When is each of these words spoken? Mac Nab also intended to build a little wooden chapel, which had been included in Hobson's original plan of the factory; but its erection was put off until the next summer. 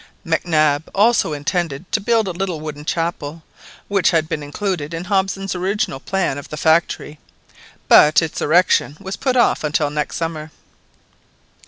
Mac 0.23 0.47
Nab 0.47 0.89
also 0.95 1.31
intended 1.31 1.91
to 1.91 2.01
build 2.01 2.27
a 2.27 2.31
little 2.31 2.59
wooden 2.59 2.85
chapel, 2.85 3.43
which 3.87 4.09
had 4.09 4.27
been 4.27 4.41
included 4.41 4.95
in 4.95 5.03
Hobson's 5.03 5.53
original 5.53 5.99
plan 5.99 6.39
of 6.39 6.49
the 6.49 6.57
factory; 6.57 7.19
but 7.87 8.19
its 8.19 8.41
erection 8.41 8.97
was 8.99 9.15
put 9.15 9.35
off 9.35 9.63
until 9.63 9.89
the 9.89 9.93
next 9.93 10.15
summer. 10.15 10.49